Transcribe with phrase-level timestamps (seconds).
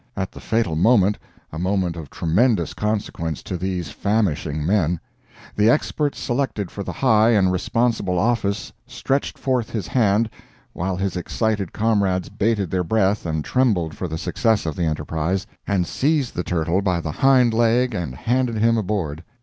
[0.17, 6.81] At the fateful moment—a moment of tremendous consequence to these famishing men—the expert selected for
[6.81, 10.27] the high and responsible office stretched forth his hand,
[10.73, 15.45] while his excited comrades bated their breath and trembled for the success of the enterprise,
[15.67, 19.23] and seized the turtle by the hind leg and handed him aboard!